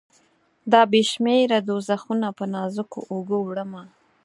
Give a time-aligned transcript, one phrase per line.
[0.71, 3.83] دا بې شمیره دوږخونه په نازکو اوږو، وړمه